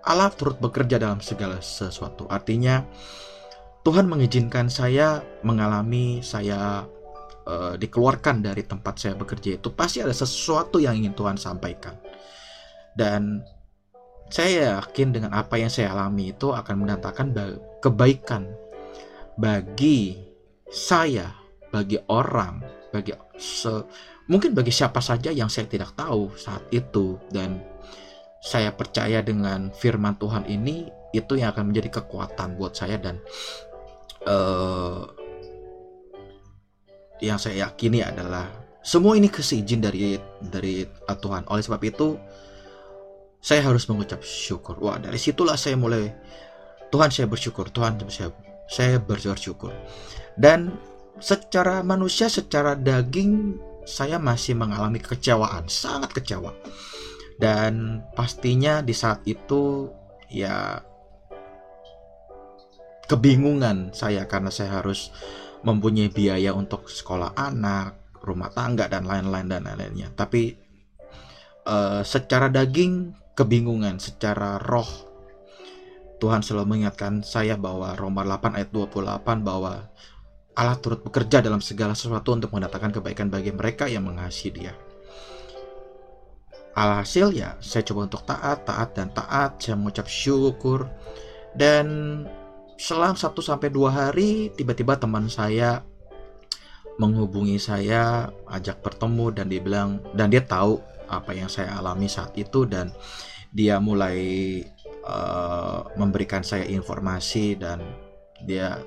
Allah 0.08 0.32
turut 0.32 0.56
bekerja 0.62 1.02
dalam 1.02 1.20
segala 1.20 1.60
sesuatu. 1.60 2.30
Artinya 2.32 2.86
Tuhan 3.86 4.06
mengizinkan 4.10 4.68
saya 4.68 5.24
mengalami 5.42 6.20
saya 6.26 6.84
uh, 7.48 7.74
dikeluarkan 7.80 8.44
dari 8.44 8.68
tempat 8.68 9.00
saya 9.00 9.14
bekerja 9.16 9.56
itu 9.58 9.72
pasti 9.72 10.04
ada 10.04 10.12
sesuatu 10.12 10.78
yang 10.78 10.98
ingin 11.00 11.16
Tuhan 11.16 11.40
sampaikan. 11.40 11.96
Dan 12.98 13.46
saya 14.28 14.84
yakin 14.84 15.16
dengan 15.16 15.32
apa 15.32 15.56
yang 15.56 15.72
saya 15.72 15.96
alami 15.96 16.36
itu 16.36 16.52
akan 16.52 16.84
mendatangkan 16.84 17.28
kebaikan 17.80 18.52
bagi 19.40 20.20
saya, 20.68 21.32
bagi 21.72 21.96
orang, 22.12 22.60
bagi 22.92 23.16
se 23.40 23.72
mungkin 24.28 24.52
bagi 24.52 24.74
siapa 24.76 25.00
saja 25.00 25.32
yang 25.32 25.48
saya 25.48 25.72
tidak 25.72 25.96
tahu 25.96 26.36
saat 26.36 26.68
itu 26.76 27.16
dan 27.32 27.64
saya 28.44 28.76
percaya 28.76 29.24
dengan 29.24 29.72
firman 29.72 30.20
Tuhan 30.20 30.44
ini 30.52 30.92
itu 31.16 31.40
yang 31.40 31.56
akan 31.56 31.72
menjadi 31.72 32.04
kekuatan 32.04 32.60
buat 32.60 32.76
saya 32.76 33.00
dan 33.00 33.24
uh, 34.26 35.06
yang 37.22 37.38
saya 37.42 37.70
yakini 37.70 38.02
adalah 38.06 38.50
semua 38.82 39.20
ini 39.20 39.28
kesizin 39.28 39.84
dari 39.84 40.16
dari 40.40 40.88
Tuhan. 41.06 41.46
Oleh 41.52 41.64
sebab 41.66 41.82
itu 41.84 42.16
saya 43.44 43.62
harus 43.68 43.86
mengucap 43.92 44.24
syukur. 44.24 44.80
Wah, 44.80 44.98
dari 44.98 45.20
situlah 45.20 45.60
saya 45.60 45.76
mulai 45.76 46.10
Tuhan 46.90 47.12
saya 47.12 47.28
bersyukur, 47.28 47.70
Tuhan 47.70 48.00
saya 48.08 48.32
saya 48.68 49.00
bersyukur. 49.00 49.72
Dan 50.38 50.76
secara 51.20 51.82
manusia, 51.82 52.30
secara 52.30 52.78
daging, 52.78 53.58
saya 53.88 54.20
masih 54.20 54.54
mengalami 54.60 55.00
kekecewaan, 55.00 55.72
sangat 55.72 56.12
kecewa. 56.14 56.52
Dan 57.40 58.04
pastinya 58.18 58.84
di 58.84 58.92
saat 58.92 59.24
itu 59.24 59.88
ya 60.28 60.82
kebingungan 63.08 63.96
saya 63.96 64.28
karena 64.28 64.52
saya 64.52 64.84
harus 64.84 65.10
mempunyai 65.64 66.12
biaya 66.12 66.54
untuk 66.54 66.92
sekolah 66.92 67.34
anak, 67.34 68.14
rumah 68.22 68.52
tangga 68.54 68.92
dan 68.92 69.08
lain-lain 69.08 69.48
dan 69.48 69.66
lain-lainnya. 69.66 70.14
Tapi 70.14 70.54
uh, 71.66 72.04
secara 72.04 72.52
daging 72.52 73.16
kebingungan, 73.34 73.98
secara 73.98 74.60
roh 74.62 75.08
Tuhan 76.18 76.42
selalu 76.42 76.78
mengingatkan 76.78 77.22
saya 77.22 77.56
bahwa 77.56 77.94
Roma 77.94 78.26
8 78.26 78.58
ayat 78.58 78.70
28 78.74 79.22
bahwa 79.46 79.86
Allah 80.58 80.78
turut 80.82 81.06
bekerja 81.06 81.46
dalam 81.46 81.62
segala 81.62 81.94
sesuatu 81.94 82.34
untuk 82.34 82.50
mendatangkan 82.50 82.98
kebaikan 82.98 83.30
bagi 83.30 83.54
mereka 83.54 83.86
yang 83.86 84.10
mengasihi 84.10 84.50
dia. 84.50 84.74
Alhasil 86.74 87.34
ya, 87.34 87.58
saya 87.62 87.86
coba 87.86 88.10
untuk 88.10 88.22
taat, 88.26 88.66
taat, 88.66 88.98
dan 88.98 89.14
taat. 89.14 89.62
Saya 89.62 89.78
mengucap 89.78 90.10
syukur. 90.10 90.90
Dan 91.58 91.86
selang 92.78 93.18
1 93.18 93.34
sampai 93.42 93.70
2 93.74 93.90
hari, 93.90 94.54
tiba-tiba 94.54 94.96
teman 94.96 95.28
saya 95.28 95.84
menghubungi 96.98 97.62
saya, 97.62 98.32
ajak 98.50 98.82
bertemu, 98.82 99.34
dan 99.34 99.46
dia 99.50 99.62
bilang, 99.62 100.02
dan 100.18 100.34
dia 100.34 100.42
tahu 100.42 100.82
apa 101.10 101.34
yang 101.34 101.50
saya 101.50 101.78
alami 101.78 102.10
saat 102.10 102.34
itu, 102.38 102.66
dan 102.66 102.90
dia 103.54 103.82
mulai 103.82 104.62
uh, 105.08 105.88
memberikan 105.96 106.44
saya 106.44 106.68
informasi 106.68 107.56
dan 107.56 107.80
dia 108.44 108.78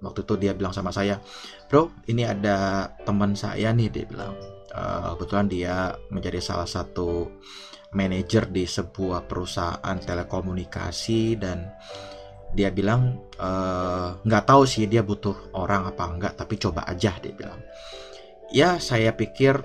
waktu 0.00 0.22
itu 0.22 0.34
dia 0.38 0.52
bilang 0.54 0.70
sama 0.70 0.94
saya 0.94 1.18
bro 1.66 1.90
ini 2.06 2.22
ada 2.22 2.88
teman 3.02 3.34
saya 3.34 3.74
nih 3.74 3.90
dia 3.90 4.06
bilang. 4.06 4.34
Uh, 4.76 5.16
kebetulan 5.16 5.48
dia 5.48 5.76
menjadi 6.12 6.36
salah 6.36 6.68
satu 6.68 7.32
manajer 7.96 8.44
di 8.52 8.68
sebuah 8.68 9.24
perusahaan 9.24 9.96
telekomunikasi 9.96 11.40
dan 11.40 11.72
dia 12.56 12.72
bilang 12.72 13.20
eh, 13.36 14.08
nggak 14.16 14.42
uh, 14.42 14.48
tahu 14.48 14.64
sih 14.64 14.88
dia 14.88 15.04
butuh 15.04 15.52
orang 15.52 15.92
apa 15.92 16.02
enggak 16.08 16.32
tapi 16.40 16.56
coba 16.56 16.88
aja 16.88 17.12
dia 17.20 17.36
bilang. 17.36 17.60
Ya 18.48 18.80
saya 18.80 19.12
pikir 19.12 19.60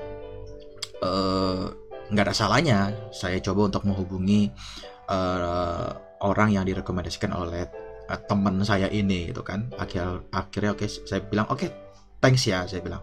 nggak 2.12 2.25
uh, 2.25 2.27
ada 2.27 2.36
salahnya. 2.36 2.91
Saya 3.15 3.39
coba 3.39 3.71
untuk 3.71 3.88
menghubungi 3.88 4.51
uh, 5.07 5.95
orang 6.21 6.51
yang 6.51 6.67
direkomendasikan 6.67 7.31
oleh 7.31 7.71
teman 8.27 8.60
saya 8.67 8.91
ini 8.91 9.31
gitu 9.31 9.41
kan. 9.41 9.71
Akhir 9.79 10.27
akhirnya 10.36 10.75
oke 10.75 10.83
okay, 10.83 10.89
saya 10.91 11.24
bilang 11.24 11.48
oke 11.48 11.63
okay, 11.63 11.69
thanks 12.19 12.43
ya 12.43 12.67
saya 12.67 12.83
bilang. 12.83 13.01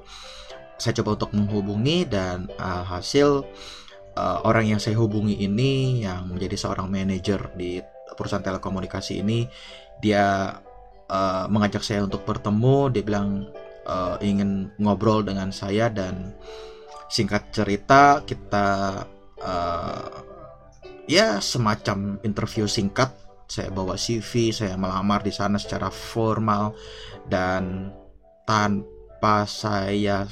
Saya 0.78 0.94
coba 1.02 1.18
untuk 1.18 1.34
menghubungi 1.34 2.06
dan 2.06 2.46
uh, 2.60 2.86
hasil 2.86 3.42
uh, 4.14 4.38
orang 4.46 4.76
yang 4.76 4.80
saya 4.82 4.94
hubungi 4.94 5.42
ini 5.42 6.04
yang 6.06 6.30
menjadi 6.30 6.54
seorang 6.54 6.86
manajer 6.86 7.50
di 7.58 7.82
perusahaan 8.16 8.44
telekomunikasi 8.44 9.20
ini 9.20 9.48
dia 9.98 10.54
uh, 11.10 11.46
mengajak 11.50 11.82
saya 11.82 12.04
untuk 12.06 12.22
bertemu. 12.22 12.92
Dia 12.94 13.02
bilang 13.02 13.50
uh, 13.88 14.16
ingin 14.22 14.70
ngobrol 14.78 15.26
dengan 15.26 15.50
saya 15.50 15.90
dan 15.90 16.36
singkat 17.08 17.50
cerita 17.50 18.22
kita 18.22 19.02
uh, 19.42 20.08
ya 21.08 21.42
semacam 21.42 22.20
interview 22.22 22.68
singkat. 22.68 23.10
Saya 23.48 23.72
bawa 23.72 23.96
CV 23.96 24.52
saya 24.52 24.76
melamar 24.76 25.24
di 25.24 25.32
sana 25.32 25.56
secara 25.56 25.88
formal 25.88 26.76
dan 27.24 27.88
tanpa 28.44 29.48
saya 29.48 30.28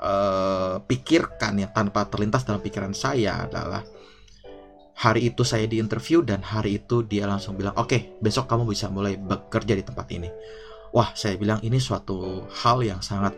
uh, 0.00 0.80
pikirkan 0.88 1.60
ya 1.60 1.68
tanpa 1.68 2.08
terlintas 2.08 2.48
dalam 2.48 2.64
pikiran 2.64 2.96
saya 2.96 3.44
adalah 3.44 3.84
hari 4.96 5.28
itu 5.32 5.44
saya 5.44 5.68
di 5.68 5.76
interview 5.76 6.24
dan 6.24 6.40
hari 6.40 6.80
itu 6.80 7.04
dia 7.04 7.28
langsung 7.28 7.56
bilang 7.56 7.76
oke 7.76 7.88
okay, 7.92 8.00
besok 8.20 8.48
kamu 8.48 8.64
bisa 8.68 8.88
mulai 8.88 9.20
bekerja 9.20 9.76
di 9.76 9.84
tempat 9.84 10.06
ini 10.12 10.28
wah 10.96 11.12
saya 11.12 11.36
bilang 11.36 11.60
ini 11.60 11.76
suatu 11.76 12.48
hal 12.48 12.80
yang 12.80 13.04
sangat 13.04 13.36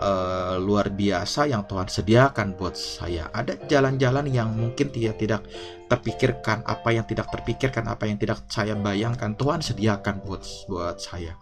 uh, 0.00 0.56
luar 0.56 0.88
biasa 0.90 1.50
yang 1.50 1.68
Tuhan 1.68 1.86
sediakan 1.86 2.56
buat 2.56 2.74
saya. 2.74 3.28
Ada 3.30 3.60
jalan-jalan 3.68 4.26
yang 4.32 4.48
mungkin 4.56 4.88
dia 4.90 5.12
tidak 5.14 5.44
terpikirkan, 5.86 6.64
apa 6.64 6.94
yang 6.96 7.04
tidak 7.04 7.28
terpikirkan, 7.28 7.84
apa 7.86 8.08
yang 8.08 8.16
tidak 8.16 8.48
saya 8.48 8.74
bayangkan, 8.74 9.36
Tuhan 9.36 9.60
sediakan 9.60 10.24
buat 10.24 10.42
buat 10.66 10.96
saya. 10.98 11.36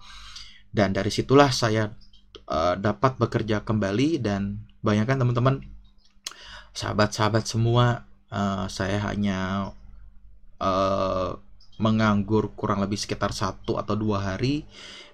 Dan 0.69 0.93
dari 0.93 1.09
situlah 1.09 1.49
saya 1.55 1.95
uh, 2.51 2.75
dapat 2.77 3.17
bekerja 3.17 3.63
kembali 3.63 4.21
dan 4.21 4.67
bayangkan 4.83 5.23
teman-teman, 5.23 5.65
sahabat-sahabat 6.75 7.47
semua, 7.47 8.08
uh, 8.33 8.67
saya 8.69 8.99
hanya 9.09 9.73
uh, 10.61 11.37
menganggur 11.79 12.51
kurang 12.59 12.83
lebih 12.83 12.99
sekitar 12.99 13.31
satu 13.31 13.79
atau 13.79 13.95
dua 13.95 14.35
hari 14.35 14.67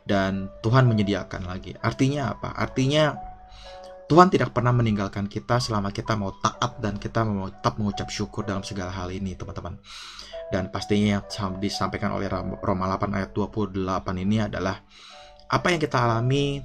dan 0.05 0.49
Tuhan 0.65 0.89
menyediakan 0.89 1.49
lagi. 1.49 1.77
Artinya 1.81 2.37
apa? 2.37 2.53
Artinya 2.57 3.17
Tuhan 4.05 4.29
tidak 4.29 4.53
pernah 4.53 4.73
meninggalkan 4.73 5.29
kita 5.29 5.61
selama 5.61 5.89
kita 5.89 6.13
mau 6.17 6.37
taat 6.37 6.77
dan 6.81 7.01
kita 7.01 7.25
mau 7.25 7.49
tetap 7.49 7.81
mengucap 7.81 8.09
syukur 8.13 8.45
dalam 8.45 8.61
segala 8.61 8.93
hal 8.93 9.09
ini, 9.09 9.33
teman-teman. 9.33 9.81
Dan 10.53 10.69
pastinya 10.69 11.21
yang 11.21 11.57
disampaikan 11.57 12.13
oleh 12.13 12.29
Roma 12.61 12.85
8 12.85 13.17
ayat 13.17 13.31
28 13.33 13.81
ini 14.21 14.45
adalah 14.45 14.77
apa 15.49 15.67
yang 15.73 15.81
kita 15.81 16.05
alami 16.05 16.61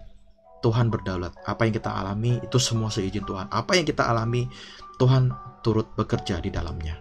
Tuhan 0.60 0.92
berdaulat. 0.92 1.34
Apa 1.48 1.66
yang 1.68 1.74
kita 1.75 1.92
alami 1.92 2.39
itu 2.44 2.58
semua 2.60 2.92
seizin 2.92 3.24
Tuhan. 3.24 3.48
Apa 3.50 3.80
yang 3.80 3.88
kita 3.88 4.08
alami 4.08 4.48
Tuhan 5.00 5.32
turut 5.63 5.88
bekerja 5.96 6.39
di 6.44 6.51
dalamnya. 6.51 7.00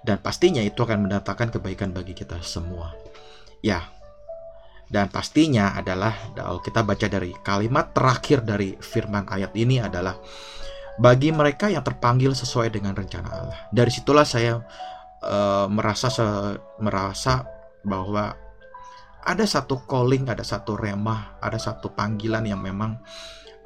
Dan 0.00 0.18
pastinya 0.18 0.64
itu 0.64 0.80
akan 0.80 1.06
mendatangkan 1.06 1.60
kebaikan 1.60 1.92
bagi 1.92 2.16
kita 2.16 2.40
semua. 2.40 2.96
Ya, 3.60 3.84
dan 4.90 5.06
pastinya 5.06 5.78
adalah 5.78 6.10
kita 6.66 6.82
baca 6.82 7.06
dari 7.06 7.30
kalimat 7.46 7.94
terakhir 7.94 8.42
dari 8.42 8.74
firman 8.82 9.22
ayat 9.30 9.54
ini 9.54 9.78
adalah 9.78 10.18
bagi 10.98 11.30
mereka 11.30 11.70
yang 11.70 11.86
terpanggil 11.86 12.34
sesuai 12.34 12.74
dengan 12.74 12.98
rencana 12.98 13.28
Allah. 13.30 13.58
Dari 13.70 13.86
situlah 13.86 14.26
saya 14.26 14.58
uh, 15.22 15.70
merasa 15.70 16.10
merasa 16.82 17.46
bahwa 17.86 18.34
ada 19.24 19.44
satu 19.44 19.84
calling, 19.84 20.28
ada 20.28 20.44
satu 20.44 20.76
remah, 20.76 21.40
ada 21.40 21.60
satu 21.60 21.92
panggilan 21.92 22.44
yang 22.48 22.60
memang 22.60 22.96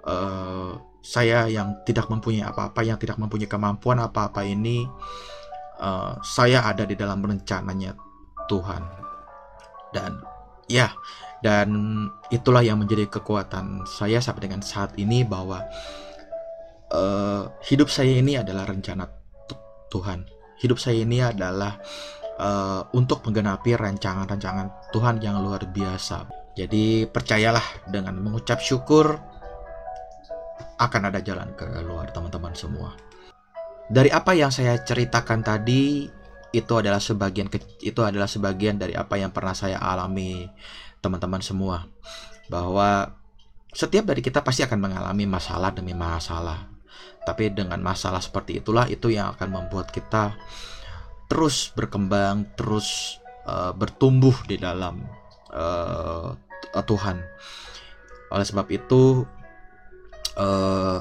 uh, 0.02 0.74
saya 1.04 1.46
yang 1.46 1.84
tidak 1.84 2.08
mempunyai 2.08 2.42
apa-apa, 2.48 2.80
yang 2.82 2.96
tidak 2.96 3.20
mempunyai 3.20 3.46
kemampuan 3.46 4.00
apa-apa 4.00 4.42
ini, 4.42 4.88
uh, 5.78 6.16
saya 6.24 6.64
ada 6.64 6.88
di 6.88 6.96
dalam 6.96 7.20
rencananya 7.20 7.94
Tuhan. 8.48 8.82
Dan 9.94 10.18
ya, 10.66 10.90
dan 11.44 11.70
itulah 12.32 12.64
yang 12.64 12.80
menjadi 12.80 13.06
kekuatan 13.06 13.84
saya 13.84 14.18
sampai 14.18 14.48
dengan 14.48 14.64
saat 14.64 14.96
ini 14.98 15.22
bahwa 15.22 15.62
uh, 16.90 17.52
hidup 17.68 17.92
saya 17.92 18.16
ini 18.16 18.40
adalah 18.40 18.66
rencana 18.66 19.06
Tuhan. 19.92 20.26
Hidup 20.58 20.80
saya 20.80 21.04
ini 21.04 21.20
adalah 21.20 21.78
uh, 22.38 22.86
untuk 22.94 23.22
menggenapi 23.26 23.74
rancangan-rancangan 23.78 24.90
Tuhan 24.90 25.20
yang 25.22 25.38
luar 25.42 25.66
biasa. 25.68 26.30
Jadi 26.54 27.06
percayalah 27.10 27.90
dengan 27.90 28.14
mengucap 28.22 28.62
syukur 28.62 29.18
akan 30.78 31.02
ada 31.10 31.18
jalan 31.22 31.50
ke 31.58 31.66
luar 31.82 32.10
teman-teman 32.14 32.54
semua. 32.54 32.94
Dari 33.90 34.08
apa 34.08 34.32
yang 34.32 34.54
saya 34.54 34.78
ceritakan 34.80 35.44
tadi 35.44 36.08
itu 36.54 36.72
adalah 36.78 37.02
sebagian 37.02 37.50
itu 37.82 38.00
adalah 38.00 38.30
sebagian 38.30 38.78
dari 38.78 38.94
apa 38.94 39.18
yang 39.18 39.34
pernah 39.34 39.52
saya 39.52 39.82
alami 39.82 40.46
teman-teman 41.02 41.42
semua 41.42 41.90
bahwa 42.46 43.10
setiap 43.74 44.06
dari 44.06 44.22
kita 44.22 44.40
pasti 44.46 44.62
akan 44.62 44.78
mengalami 44.78 45.26
masalah 45.26 45.74
demi 45.74 45.92
masalah. 45.92 46.70
Tapi 47.26 47.50
dengan 47.50 47.80
masalah 47.82 48.22
seperti 48.22 48.62
itulah 48.62 48.86
itu 48.86 49.10
yang 49.10 49.34
akan 49.34 49.48
membuat 49.50 49.90
kita 49.90 50.36
terus 51.28 51.72
berkembang, 51.72 52.48
terus 52.54 53.20
uh, 53.48 53.72
bertumbuh 53.72 54.34
di 54.48 54.60
dalam 54.60 55.04
uh, 55.52 56.34
Tuhan. 56.74 57.22
Oleh 58.32 58.46
sebab 58.46 58.66
itu, 58.72 59.22
uh, 60.38 61.00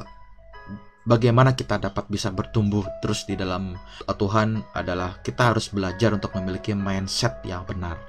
bagaimana 1.04 1.56
kita 1.56 1.80
dapat 1.80 2.08
bisa 2.08 2.32
bertumbuh 2.32 2.84
terus 3.04 3.28
di 3.28 3.36
dalam 3.36 3.76
Tuhan 4.08 4.64
adalah 4.72 5.20
kita 5.20 5.52
harus 5.52 5.68
belajar 5.72 6.16
untuk 6.16 6.32
memiliki 6.40 6.72
mindset 6.72 7.44
yang 7.44 7.68
benar. 7.68 8.00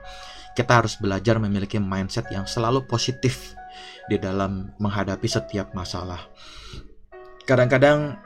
Kita 0.54 0.82
harus 0.82 0.94
belajar 1.02 1.42
memiliki 1.42 1.82
mindset 1.82 2.30
yang 2.30 2.46
selalu 2.46 2.86
positif 2.86 3.58
di 4.06 4.20
dalam 4.22 4.70
menghadapi 4.78 5.26
setiap 5.26 5.74
masalah. 5.74 6.22
Kadang-kadang 7.42 8.16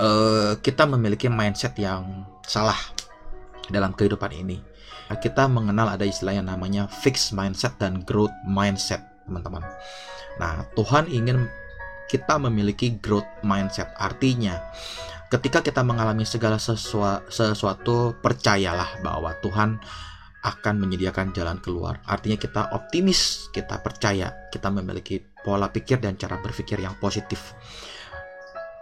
uh, 0.00 0.52
kita 0.60 0.84
memiliki 0.84 1.26
mindset 1.26 1.74
yang 1.80 2.24
salah 2.44 2.76
dalam 3.72 3.92
kehidupan 3.96 4.30
ini. 4.32 4.60
Kita 5.06 5.46
mengenal 5.46 5.94
ada 5.94 6.02
istilah 6.02 6.34
yang 6.34 6.50
namanya 6.50 6.90
fixed 6.90 7.30
mindset 7.30 7.78
dan 7.78 8.02
growth 8.02 8.34
mindset, 8.42 8.98
teman-teman. 9.26 9.62
Nah, 10.42 10.66
Tuhan 10.74 11.06
ingin 11.06 11.46
kita 12.10 12.38
memiliki 12.42 12.98
growth 12.98 13.26
mindset. 13.46 13.86
Artinya, 13.94 14.58
ketika 15.30 15.62
kita 15.62 15.86
mengalami 15.86 16.26
segala 16.26 16.58
sesua, 16.58 17.22
sesuatu, 17.30 18.18
percayalah 18.18 18.98
bahwa 19.06 19.30
Tuhan 19.46 19.78
akan 20.42 20.74
menyediakan 20.78 21.30
jalan 21.34 21.58
keluar. 21.62 22.02
Artinya 22.06 22.38
kita 22.38 22.74
optimis, 22.74 23.50
kita 23.54 23.78
percaya, 23.82 24.50
kita 24.50 24.70
memiliki 24.74 25.22
pola 25.42 25.70
pikir 25.70 26.02
dan 26.02 26.18
cara 26.18 26.38
berpikir 26.42 26.82
yang 26.82 26.98
positif 26.98 27.54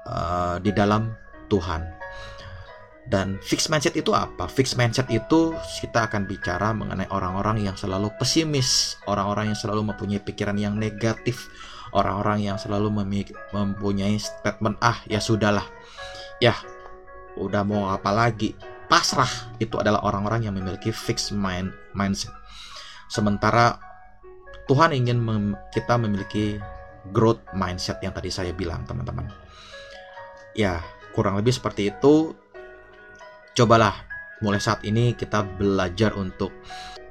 uh, 0.09 0.57
di 0.61 0.71
dalam 0.71 1.13
Tuhan. 1.49 1.83
Dan 3.05 3.37
fixed 3.45 3.69
mindset 3.69 4.01
itu 4.01 4.17
apa? 4.17 4.49
Fixed 4.49 4.81
mindset 4.81 5.13
itu 5.13 5.53
kita 5.85 6.09
akan 6.09 6.25
bicara 6.25 6.73
mengenai 6.73 7.05
orang-orang 7.13 7.61
yang 7.61 7.77
selalu 7.77 8.09
pesimis, 8.17 8.97
orang-orang 9.05 9.53
yang 9.53 9.59
selalu 9.61 9.93
mempunyai 9.93 10.25
pikiran 10.25 10.57
yang 10.57 10.81
negatif, 10.81 11.53
orang-orang 11.93 12.49
yang 12.49 12.57
selalu 12.57 12.89
mempunyai 13.53 14.17
statement 14.17 14.81
ah 14.81 14.97
ya 15.05 15.21
sudahlah, 15.21 15.69
ya 16.41 16.57
udah 17.37 17.61
mau 17.61 17.93
apa 17.93 18.09
lagi, 18.09 18.57
pasrah 18.89 19.29
itu 19.61 19.77
adalah 19.77 20.01
orang-orang 20.01 20.49
yang 20.49 20.57
memiliki 20.57 20.89
fixed 20.89 21.37
mind 21.37 21.77
mindset. 21.93 22.33
Sementara 23.13 23.77
Tuhan 24.65 24.97
ingin 24.97 25.21
mem 25.21 25.53
kita 25.77 26.01
memiliki 26.01 26.57
growth 27.13 27.45
mindset 27.53 28.01
yang 28.01 28.17
tadi 28.17 28.33
saya 28.33 28.57
bilang 28.57 28.89
teman-teman. 28.89 29.29
Ya 30.55 30.83
kurang 31.15 31.39
lebih 31.39 31.55
seperti 31.55 31.91
itu 31.95 32.35
cobalah 33.55 33.95
mulai 34.43 34.59
saat 34.59 34.83
ini 34.83 35.15
kita 35.15 35.47
belajar 35.47 36.15
untuk 36.19 36.51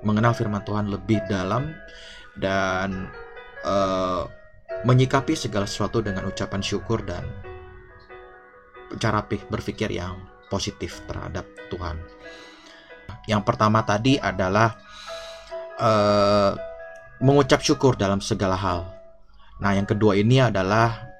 mengenal 0.03 0.35
firman 0.35 0.63
Tuhan 0.67 0.91
lebih 0.91 1.23
dalam 1.31 1.71
dan 2.35 3.07
uh, 3.63 4.27
menyikapi 4.83 5.33
segala 5.33 5.63
sesuatu 5.63 6.03
dengan 6.03 6.27
ucapan 6.27 6.59
syukur 6.59 6.99
dan 7.07 7.23
cara 8.99 9.23
berpikir 9.25 9.89
yang 9.89 10.19
positif 10.51 11.01
terhadap 11.07 11.47
Tuhan. 11.71 11.97
Yang 13.25 13.41
pertama 13.47 13.81
tadi 13.87 14.19
adalah 14.19 14.75
uh, 15.79 16.51
mengucap 17.23 17.63
syukur 17.63 17.95
dalam 17.95 18.19
segala 18.19 18.59
hal. 18.59 18.83
Nah, 19.63 19.71
yang 19.73 19.87
kedua 19.87 20.19
ini 20.19 20.43
adalah 20.43 21.12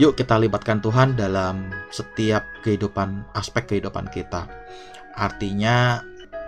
Yuk 0.00 0.16
kita 0.16 0.40
libatkan 0.40 0.80
Tuhan 0.80 1.20
dalam 1.20 1.68
setiap 1.92 2.48
kehidupan, 2.64 3.28
aspek 3.36 3.68
kehidupan 3.68 4.08
kita. 4.08 4.48
Artinya, 5.12 6.00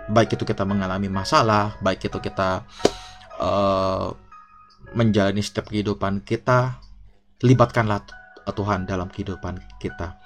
baik 0.08 0.40
itu 0.40 0.48
kita 0.48 0.64
mengalami 0.64 1.12
masalah, 1.12 1.76
baik 1.84 2.08
itu 2.08 2.18
kita 2.24 2.64
uh, 3.36 4.16
menjalani 4.96 5.44
setiap 5.44 5.68
kehidupan 5.68 6.24
kita, 6.24 6.80
libatkanlah 7.44 8.08
Tuhan 8.48 8.88
dalam 8.88 9.12
kehidupan 9.12 9.60
kita. 9.76 10.16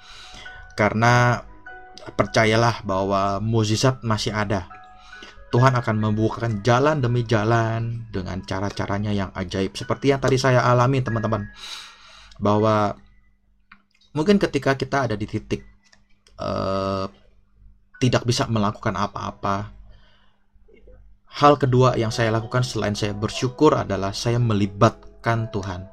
Karena 0.79 1.43
percayalah 2.15 2.87
bahwa 2.87 3.43
mukjizat 3.43 3.99
masih 3.99 4.31
ada. 4.31 4.71
Tuhan 5.49 5.75
akan 5.75 5.95
membukakan 5.97 6.61
jalan 6.63 7.03
demi 7.03 7.27
jalan 7.27 8.07
dengan 8.13 8.39
cara-caranya 8.45 9.11
yang 9.11 9.29
ajaib. 9.35 9.75
Seperti 9.75 10.13
yang 10.13 10.21
tadi 10.23 10.39
saya 10.39 10.63
alami 10.63 11.03
teman-teman. 11.03 11.51
Bahwa 12.39 12.95
mungkin 14.13 14.41
ketika 14.41 14.73
kita 14.73 15.09
ada 15.09 15.15
di 15.15 15.25
titik 15.29 15.61
uh, 16.41 17.05
tidak 17.99 18.23
bisa 18.23 18.47
melakukan 18.47 18.95
apa-apa 18.95 19.79
hal 21.29 21.61
kedua 21.61 21.93
yang 21.93 22.09
saya 22.09 22.33
lakukan 22.33 22.65
selain 22.65 22.97
saya 22.97 23.13
bersyukur 23.13 23.77
adalah 23.77 24.11
saya 24.11 24.41
melibatkan 24.41 25.53
Tuhan. 25.53 25.85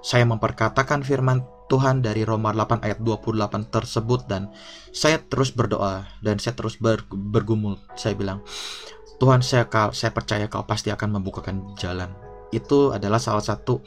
Saya 0.00 0.24
memperkatakan 0.24 1.04
firman 1.04 1.44
Tuhan 1.68 2.00
dari 2.00 2.24
Roma 2.24 2.56
8 2.56 2.80
ayat 2.80 2.98
28 3.04 3.68
tersebut 3.68 4.24
dan 4.24 4.48
saya 4.88 5.20
terus 5.20 5.52
berdoa 5.52 6.08
dan 6.24 6.40
saya 6.40 6.56
terus 6.56 6.80
ber, 6.80 7.04
bergumul. 7.12 7.76
Saya 7.92 8.16
bilang 8.16 8.40
Tuhan 9.20 9.44
saya 9.44 9.68
saya 9.92 10.10
percaya 10.14 10.48
kau 10.48 10.64
pasti 10.64 10.88
akan 10.88 11.20
membukakan 11.20 11.76
jalan 11.76 12.27
itu 12.54 12.94
adalah 12.94 13.20
salah 13.20 13.44
satu 13.44 13.84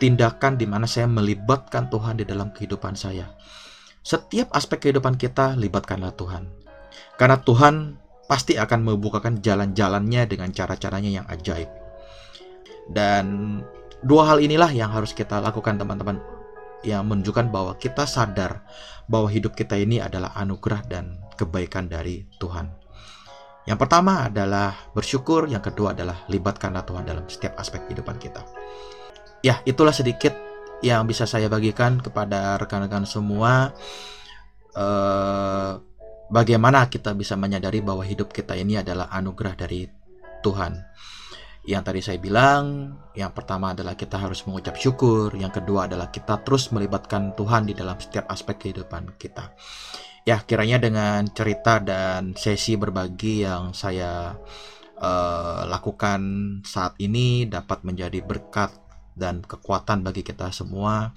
tindakan 0.00 0.56
di 0.56 0.64
mana 0.64 0.88
saya 0.88 1.04
melibatkan 1.04 1.92
Tuhan 1.92 2.20
di 2.20 2.24
dalam 2.24 2.50
kehidupan 2.56 2.96
saya. 2.96 3.28
Setiap 4.00 4.48
aspek 4.56 4.88
kehidupan 4.88 5.20
kita 5.20 5.54
libatkanlah 5.60 6.16
Tuhan. 6.16 6.48
Karena 7.20 7.36
Tuhan 7.36 8.00
pasti 8.24 8.56
akan 8.56 8.80
membukakan 8.80 9.44
jalan-jalannya 9.44 10.24
dengan 10.24 10.48
cara-caranya 10.56 11.20
yang 11.20 11.26
ajaib. 11.28 11.68
Dan 12.88 13.60
dua 14.00 14.32
hal 14.32 14.40
inilah 14.40 14.72
yang 14.72 14.88
harus 14.88 15.12
kita 15.12 15.36
lakukan 15.44 15.76
teman-teman 15.76 16.16
yang 16.80 17.04
menunjukkan 17.04 17.52
bahwa 17.52 17.76
kita 17.76 18.08
sadar 18.08 18.64
bahwa 19.04 19.28
hidup 19.28 19.52
kita 19.52 19.76
ini 19.76 20.00
adalah 20.00 20.32
anugerah 20.32 20.80
dan 20.88 21.20
kebaikan 21.36 21.92
dari 21.92 22.24
Tuhan. 22.40 22.79
Yang 23.68 23.78
pertama 23.86 24.24
adalah 24.24 24.72
bersyukur, 24.96 25.44
yang 25.44 25.60
kedua 25.60 25.92
adalah 25.92 26.24
libatkanlah 26.32 26.84
Tuhan 26.88 27.04
dalam 27.04 27.24
setiap 27.28 27.60
aspek 27.60 27.84
kehidupan 27.84 28.16
kita. 28.16 28.40
Ya 29.44 29.60
itulah 29.68 29.92
sedikit 29.92 30.32
yang 30.80 31.04
bisa 31.04 31.28
saya 31.28 31.52
bagikan 31.52 32.00
kepada 32.00 32.56
rekan-rekan 32.56 33.04
semua 33.04 33.72
eh, 34.72 35.72
bagaimana 36.32 36.88
kita 36.88 37.12
bisa 37.12 37.36
menyadari 37.36 37.84
bahwa 37.84 38.00
hidup 38.00 38.32
kita 38.32 38.56
ini 38.56 38.80
adalah 38.80 39.12
anugerah 39.12 39.54
dari 39.56 39.84
Tuhan. 40.40 40.72
Yang 41.68 41.82
tadi 41.84 42.00
saya 42.00 42.18
bilang 42.18 42.96
yang 43.12 43.36
pertama 43.36 43.76
adalah 43.76 43.92
kita 43.92 44.16
harus 44.16 44.40
mengucap 44.48 44.80
syukur 44.80 45.28
yang 45.36 45.52
kedua 45.52 45.84
adalah 45.84 46.08
kita 46.08 46.40
terus 46.40 46.72
melibatkan 46.72 47.36
Tuhan 47.36 47.68
di 47.68 47.76
dalam 47.76 48.00
setiap 48.00 48.24
aspek 48.32 48.56
kehidupan 48.56 49.20
kita 49.20 49.52
ya 50.28 50.44
kiranya 50.44 50.78
dengan 50.80 51.24
cerita 51.32 51.80
dan 51.80 52.36
sesi 52.36 52.76
berbagi 52.76 53.44
yang 53.44 53.72
saya 53.72 54.36
uh, 55.00 55.62
lakukan 55.66 56.20
saat 56.62 56.94
ini 57.00 57.48
dapat 57.48 57.82
menjadi 57.82 58.20
berkat 58.20 58.70
dan 59.16 59.42
kekuatan 59.42 60.04
bagi 60.04 60.22
kita 60.22 60.52
semua 60.52 61.12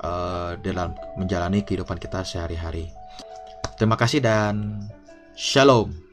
uh, 0.00 0.52
dalam 0.60 0.94
menjalani 1.16 1.64
kehidupan 1.64 1.98
kita 2.00 2.22
sehari-hari. 2.22 2.88
Terima 3.76 3.96
kasih 3.98 4.24
dan 4.24 4.80
shalom. 5.36 6.05